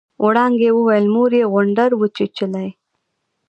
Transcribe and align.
وړانګې 0.25 0.69
وويل 0.73 1.05
مور 1.15 1.31
يې 1.39 1.45
غونډل 1.51 1.91
وچېچلې. 1.95 2.67